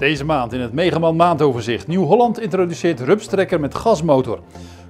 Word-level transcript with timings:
Deze 0.00 0.24
maand 0.24 0.52
in 0.52 0.60
het 0.60 0.72
Megaman 0.72 1.16
maandoverzicht. 1.16 1.86
Nieuw-Holland 1.86 2.40
introduceert 2.40 3.00
rupstrekker 3.00 3.60
met 3.60 3.74
gasmotor. 3.74 4.40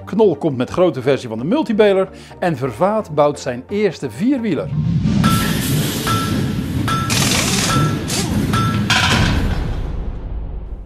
Knol 0.04 0.36
komt 0.36 0.56
met 0.56 0.70
grote 0.70 1.02
versie 1.02 1.28
van 1.28 1.38
de 1.38 1.44
multibaler. 1.44 2.08
En 2.38 2.56
Vervaat 2.56 3.14
bouwt 3.14 3.40
zijn 3.40 3.64
eerste 3.68 4.10
vierwieler. 4.10 4.68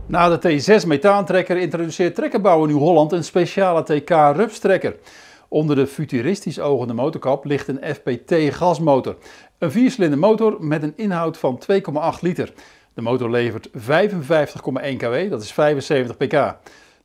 Na 0.06 0.36
de 0.36 0.60
T6 0.82 0.86
methaantrekker 0.86 1.56
introduceert 1.56 2.14
Trekkerbouwer 2.14 2.68
Nieuw-Holland 2.68 3.12
een 3.12 3.24
speciale 3.24 3.82
TK 3.82 4.10
rupstrekker. 4.10 4.96
Onder 5.48 5.76
de 5.76 5.86
futuristisch 5.86 6.60
ogende 6.60 6.94
motorkap 6.94 7.44
ligt 7.44 7.68
een 7.68 7.94
FPT 7.94 8.54
gasmotor. 8.54 9.16
Een 9.58 9.70
viercilinder 9.70 10.18
motor 10.18 10.56
met 10.60 10.82
een 10.82 10.92
inhoud 10.96 11.38
van 11.38 11.62
2,8 11.72 12.20
liter. 12.20 12.52
De 12.94 13.02
motor 13.02 13.30
levert 13.30 13.68
55,1 13.68 13.72
kW, 14.96 15.30
dat 15.30 15.42
is 15.42 15.52
75 15.52 16.16
pk. 16.16 16.56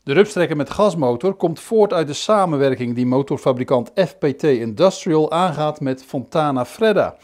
De 0.03 0.13
rupstrekker 0.13 0.55
met 0.55 0.69
gasmotor 0.69 1.33
komt 1.33 1.59
voort 1.59 1.93
uit 1.93 2.07
de 2.07 2.13
samenwerking 2.13 2.95
die 2.95 3.05
motorfabrikant 3.05 3.91
FPT 3.95 4.43
Industrial 4.43 5.31
aangaat 5.31 5.81
met 5.81 6.03
Fontana 6.03 6.65
Fredda. 6.65 7.15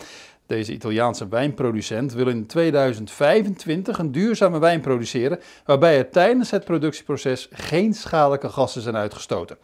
Deze 0.45 0.73
Italiaanse 0.73 1.27
wijnproducent 1.27 2.13
wil 2.13 2.27
in 2.27 2.45
2025 2.45 3.97
een 3.97 4.11
duurzame 4.11 4.59
wijn 4.59 4.81
produceren 4.81 5.39
waarbij 5.65 5.97
er 5.97 6.09
tijdens 6.09 6.51
het 6.51 6.65
productieproces 6.65 7.47
geen 7.51 7.93
schadelijke 7.93 8.49
gassen 8.49 8.81
zijn 8.81 8.95
uitgestoten. 8.95 9.57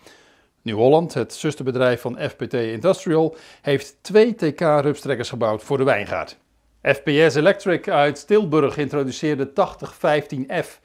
Nieuw-Holland, 0.62 1.13
het 1.13 1.34
zusterbedrijf 1.34 2.02
van 2.02 2.18
FPT 2.20 2.54
Industrial, 2.54 3.36
heeft 3.62 3.96
twee 4.02 4.36
TK-rupstrekkers 4.36 5.30
gebouwd 5.30 5.63
voor 5.63 5.77
de 5.77 5.84
wijngaard. 5.84 6.38
FPS 6.81 7.35
Electric 7.35 7.90
uit 7.90 8.27
Tilburg 8.27 8.77
introduceerde 8.77 9.49
8015F, 9.49 10.80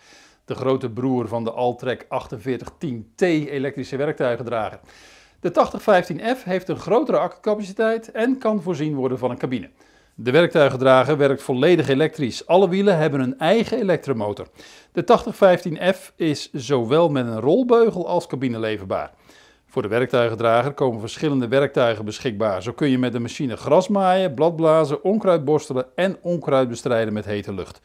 de 0.45 0.55
grote 0.55 0.91
broer 0.91 1.29
van 1.29 1.45
de 1.45 1.51
Altrek 1.51 2.05
4810T 2.05 3.25
elektrische 3.25 3.97
werktuigendrager. 3.97 4.81
De 5.41 5.51
8015F 5.51 6.45
heeft 6.45 6.69
een 6.69 6.79
grotere 6.79 7.19
accumucapaciteit 7.19 8.11
en 8.11 8.39
kan 8.39 8.63
voorzien 8.63 8.95
worden 8.95 9.19
van 9.19 9.31
een 9.31 9.39
cabine. 9.39 9.71
De 10.15 10.31
werktuigendrager 10.31 11.17
werkt 11.17 11.43
volledig 11.43 11.89
elektrisch. 11.89 12.47
Alle 12.47 12.69
wielen 12.69 12.99
hebben 12.99 13.21
een 13.21 13.39
eigen 13.39 13.79
elektromotor. 13.79 14.47
De 14.93 15.05
8015F 15.05 16.15
is 16.17 16.51
zowel 16.53 17.09
met 17.09 17.27
een 17.27 17.41
rolbeugel 17.41 18.09
als 18.09 18.27
cabine 18.27 18.59
leverbaar. 18.59 19.13
Voor 19.67 19.83
de 19.83 19.89
werktuigendrager 19.89 20.73
komen 20.73 21.01
verschillende 21.01 21.49
werktuigen 21.49 22.05
beschikbaar. 22.05 22.63
Zo 22.63 22.73
kun 22.73 22.91
je 22.91 22.99
met 22.99 23.13
de 23.13 23.19
machine 23.19 23.57
gras 23.57 23.89
maaien, 23.89 24.35
bladblazen, 24.35 25.05
onkruid 25.05 25.45
borstelen 25.45 25.87
en 25.95 26.17
onkruid 26.23 26.69
bestrijden 26.69 27.13
met 27.13 27.25
hete 27.25 27.53
lucht. 27.53 27.81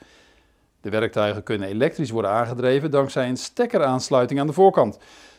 De 0.81 0.89
werktuigen 0.89 1.43
kunnen 1.43 1.67
elektrisch 1.67 2.09
worden 2.09 2.31
aangedreven 2.31 2.91
dankzij 2.91 3.29
een 3.29 3.37
stekkeraansluiting 3.37 4.39
aan 4.39 4.47
de 4.47 4.53
voorkant. 4.53 4.97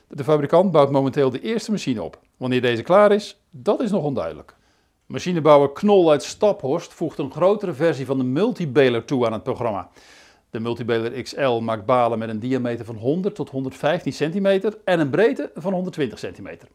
De 0.08 0.24
fabrikant 0.24 0.70
bouwt 0.70 0.90
momenteel 0.90 1.30
de 1.30 1.40
eerste 1.40 1.70
machine 1.70 2.02
op. 2.02 2.18
Wanneer 2.36 2.60
deze 2.60 2.82
klaar 2.82 3.12
is, 3.12 3.40
dat 3.50 3.80
is 3.80 3.90
nog 3.90 4.02
onduidelijk. 4.02 4.54
Machinebouwer 5.06 5.72
Knol 5.72 6.10
uit 6.10 6.22
Staphorst 6.22 6.92
voegt 6.92 7.18
een 7.18 7.30
grotere 7.30 7.72
versie 7.72 8.06
van 8.06 8.18
de 8.18 8.24
multibaler 8.24 9.04
toe 9.04 9.26
aan 9.26 9.32
het 9.32 9.42
programma. 9.42 9.90
De 10.52 10.60
Multibaler 10.60 11.22
XL 11.22 11.50
maakt 11.50 11.84
balen 11.84 12.18
met 12.18 12.28
een 12.28 12.38
diameter 12.38 12.84
van 12.84 12.96
100 12.96 13.34
tot 13.34 13.50
115 13.50 14.12
centimeter 14.12 14.78
en 14.84 15.00
een 15.00 15.10
breedte 15.10 15.50
van 15.54 15.72
120 15.72 16.18
centimeter. 16.18 16.68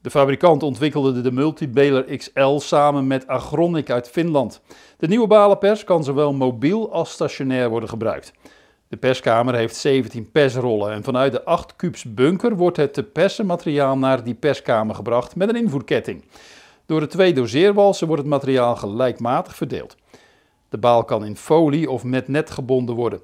De 0.00 0.10
fabrikant 0.10 0.62
ontwikkelde 0.62 1.20
de 1.20 1.32
Multibaler 1.32 2.16
XL 2.16 2.58
samen 2.58 3.06
met 3.06 3.26
Agronic 3.26 3.90
uit 3.90 4.08
Finland. 4.08 4.60
De 4.98 5.08
nieuwe 5.08 5.26
balenpers 5.26 5.84
kan 5.84 6.04
zowel 6.04 6.32
mobiel 6.32 6.92
als 6.92 7.10
stationair 7.10 7.68
worden 7.68 7.88
gebruikt. 7.88 8.32
De 8.88 8.96
perskamer 8.96 9.54
heeft 9.54 9.76
17 9.76 10.30
persrollen 10.30 10.92
en 10.92 11.02
vanuit 11.02 11.32
de 11.32 11.44
8 11.44 11.76
kubus 11.76 12.14
bunker 12.14 12.56
wordt 12.56 12.76
het 12.76 12.94
te 12.94 13.02
persen 13.02 13.46
materiaal 13.46 13.98
naar 13.98 14.24
die 14.24 14.34
perskamer 14.34 14.94
gebracht 14.94 15.36
met 15.36 15.48
een 15.48 15.56
invoerketting. 15.56 16.24
Door 16.86 17.00
de 17.00 17.06
twee 17.06 17.32
doseerwalsen 17.32 18.06
wordt 18.06 18.22
het 18.22 18.30
materiaal 18.30 18.76
gelijkmatig 18.76 19.56
verdeeld. 19.56 19.96
De 20.68 20.78
baal 20.78 21.04
kan 21.04 21.24
in 21.24 21.36
folie 21.36 21.90
of 21.90 22.04
met 22.04 22.28
net 22.28 22.50
gebonden 22.50 22.94
worden. 22.94 23.20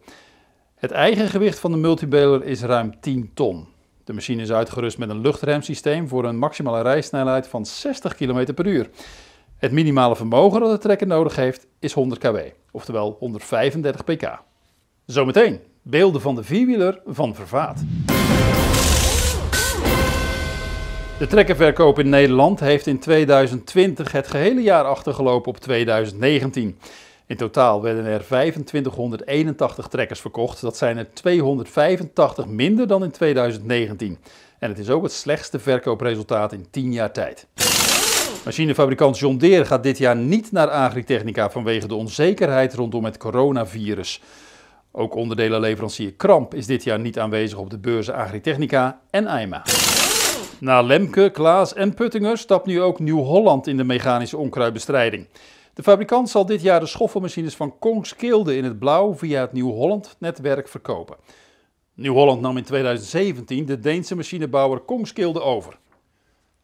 Het 0.75 0.91
eigen 0.91 1.28
gewicht 1.28 1.59
van 1.59 1.71
de 1.71 1.77
multibaler 1.77 2.44
is 2.44 2.62
ruim 2.62 3.00
10 3.00 3.31
ton. 3.34 3.66
De 4.05 4.12
machine 4.12 4.43
is 4.43 4.53
uitgerust 4.53 4.99
met 4.99 5.09
een 5.09 5.21
luchtremsysteem 5.21 6.09
voor 6.09 6.25
een 6.25 6.38
maximale 6.38 6.82
rijsnelheid 6.82 7.47
van 7.47 7.66
60 7.66 8.15
km 8.15 8.55
per 8.55 8.66
uur. 8.66 8.91
Het 9.56 9.72
minimale 9.72 10.16
vermogen 10.16 10.60
dat 10.60 10.71
de 10.71 10.78
trekker 10.78 11.06
nodig 11.06 11.37
heeft 11.37 11.66
is 11.78 11.93
100 11.93 12.21
kW, 12.21 12.38
oftewel 12.71 13.16
135 13.19 14.05
pk. 14.05 14.38
Zometeen 15.06 15.61
beelden 15.82 16.21
van 16.21 16.34
de 16.34 16.43
vierwieler 16.43 17.00
van 17.06 17.34
Vervaat. 17.34 17.84
De 21.19 21.26
trekkerverkoop 21.26 21.99
in 21.99 22.09
Nederland 22.09 22.61
heeft 22.61 22.87
in 22.87 22.99
2020 22.99 24.12
het 24.12 24.26
gehele 24.26 24.62
jaar 24.62 24.84
achtergelopen 24.84 25.49
op 25.50 25.59
2019. 25.59 26.78
In 27.34 27.41
totaal 27.41 27.83
werden 27.83 28.05
er 28.05 28.25
2581 28.25 29.87
trekkers 29.89 30.21
verkocht. 30.21 30.61
Dat 30.61 30.77
zijn 30.77 30.97
er 30.97 31.06
285 31.12 32.47
minder 32.47 32.87
dan 32.87 33.05
in 33.05 33.11
2019. 33.11 34.19
En 34.59 34.69
het 34.69 34.78
is 34.78 34.91
ook 34.91 35.03
het 35.03 35.12
slechtste 35.12 35.59
verkoopresultaat 35.59 36.53
in 36.53 36.67
10 36.71 36.93
jaar 36.93 37.12
tijd. 37.12 37.47
Machinefabrikant 38.44 39.19
John 39.19 39.37
Deere 39.37 39.65
gaat 39.65 39.83
dit 39.83 39.99
jaar 39.99 40.17
niet 40.17 40.53
naar 40.53 40.69
Agritechnica 40.69 41.50
vanwege 41.50 41.87
de 41.87 41.94
onzekerheid 41.94 42.75
rondom 42.75 43.05
het 43.05 43.17
coronavirus. 43.17 44.21
Ook 44.93 45.15
onderdelenleverancier 45.15 46.12
Kramp 46.12 46.55
is 46.55 46.67
dit 46.67 46.84
jaar 46.84 46.99
niet 46.99 47.19
aanwezig 47.19 47.59
op 47.59 47.71
de 47.71 47.78
beurzen 47.78 48.15
Agritechnica 48.15 49.00
en 49.11 49.27
EIMA. 49.27 49.62
Na 50.59 50.83
Lemke, 50.83 51.31
Klaas 51.31 51.75
en 51.75 51.94
Puttinger 51.94 52.39
stapt 52.39 52.67
nu 52.67 52.83
ook 52.83 52.99
Nieuw-Holland 52.99 53.67
in 53.67 53.77
de 53.77 53.84
mechanische 53.84 54.37
onkruidbestrijding. 54.37 55.27
De 55.75 55.83
fabrikant 55.83 56.31
zal 56.31 56.47
dit 56.47 56.62
jaar 56.62 56.81
de 56.81 56.87
schoffelmachines 56.87 57.57
van 57.57 57.79
Kongskeelde 57.79 58.57
in 58.57 58.65
het 58.65 58.79
blauw 58.79 59.15
via 59.15 59.41
het 59.41 59.53
Nieuw-Holland 59.53 60.17
netwerk 60.19 60.69
verkopen. 60.69 61.17
Nieuw-Holland 61.95 62.41
nam 62.41 62.57
in 62.57 62.65
2017 62.65 63.67
de 63.67 63.79
Deense 63.79 64.17
machinebouwer 64.17 64.79
Kongskeelde 64.79 65.41
over. 65.41 65.79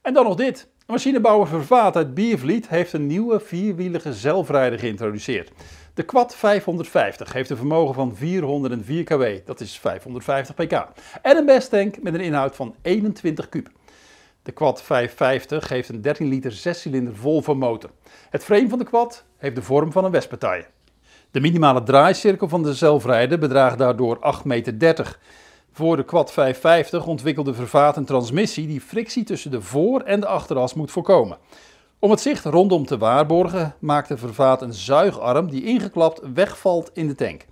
En 0.03 0.15
dan 0.15 0.25
nog 0.25 0.34
dit. 0.34 0.69
Machinebouwer 0.87 1.48
Vervaat 1.48 1.97
uit 1.97 2.15
Biervliet 2.15 2.69
heeft 2.69 2.93
een 2.93 3.06
nieuwe 3.06 3.41
vierwielige 3.41 4.12
zelfrijder 4.12 4.78
geïntroduceerd. 4.78 5.50
De 5.94 6.03
Quad 6.03 6.37
550 6.37 7.32
heeft 7.32 7.50
een 7.50 7.56
vermogen 7.56 7.94
van 7.94 8.16
404 8.16 9.04
kW, 9.04 9.25
dat 9.44 9.60
is 9.60 9.78
550 9.78 10.54
pk. 10.54 10.87
En 11.22 11.37
een 11.37 11.47
besttank 11.47 12.03
met 12.03 12.15
een 12.15 12.21
inhoud 12.21 12.56
van 12.56 12.75
21 12.82 13.48
kub. 13.48 13.69
De 14.43 14.53
Quad 14.53 14.83
550 14.83 15.69
heeft 15.69 15.89
een 15.89 16.03
13 16.03 16.28
liter 16.28 16.53
6-cilinder 16.53 17.15
Volvo 17.15 17.55
motor. 17.55 17.91
Het 18.31 18.45
frame 18.45 18.69
van 18.69 18.78
de 18.78 18.84
Quad 18.84 19.25
heeft 19.37 19.55
de 19.55 19.62
vorm 19.62 19.93
van 19.93 20.05
een 20.05 20.11
wespentaille. 20.11 20.67
De 21.31 21.41
minimale 21.41 21.83
draaicirkel 21.83 22.49
van 22.49 22.62
de 22.62 22.75
zelfrijder 22.75 23.39
bedraagt 23.39 23.78
daardoor 23.78 24.19
8,30 24.37 24.43
meter. 24.45 25.19
Voor 25.73 25.97
de 25.97 26.05
Quad 26.05 26.33
550 26.33 27.06
ontwikkelde 27.06 27.55
Vervaat 27.55 27.97
een 27.97 28.05
transmissie 28.05 28.67
die 28.67 28.81
frictie 28.81 29.25
tussen 29.25 29.51
de 29.51 29.62
voor- 29.62 30.01
en 30.01 30.21
de 30.21 30.27
achteras 30.27 30.75
moet 30.75 30.91
voorkomen. 30.91 31.39
Om 31.99 32.11
het 32.11 32.21
zicht 32.21 32.45
rondom 32.45 32.87
te 32.87 32.99
waarborgen 32.99 33.75
maakte 33.78 34.17
Vervaat 34.17 34.62
een 34.62 34.72
zuigarm 34.72 35.51
die 35.51 35.65
ingeklapt 35.65 36.21
wegvalt 36.34 36.91
in 36.95 37.07
de 37.07 37.15
tank. 37.15 37.47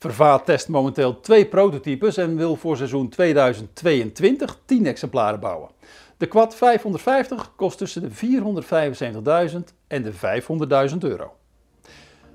Vervaat 0.00 0.44
test 0.44 0.68
momenteel 0.68 1.20
twee 1.20 1.46
prototypes 1.46 2.16
en 2.16 2.36
wil 2.36 2.56
voor 2.56 2.76
seizoen 2.76 3.08
2022 3.08 4.58
10 4.64 4.86
exemplaren 4.86 5.40
bouwen. 5.40 5.70
De 6.16 6.26
Quad 6.26 6.54
550 6.54 7.52
kost 7.56 7.78
tussen 7.78 8.02
de 8.02 8.08
475.000 9.50 9.56
en 9.86 10.02
de 10.02 10.12
500.000 10.92 10.98
euro. 10.98 11.32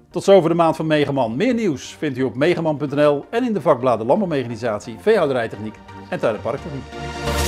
Tot 0.10 0.24
zover 0.24 0.50
de 0.50 0.56
maand 0.56 0.76
van 0.76 0.88
Megaman. 0.88 1.36
Meer 1.36 1.54
nieuws 1.54 1.96
vindt 1.98 2.18
u 2.18 2.24
op 2.24 2.36
megaman.nl 2.36 3.26
en 3.30 3.44
in 3.44 3.54
de 3.54 3.62
vakbladen 3.62 4.06
Landbouwmechanisatie, 4.06 4.96
Veehouderijtechniek 5.00 5.76
en 6.10 6.20
Tuin-. 6.20 7.45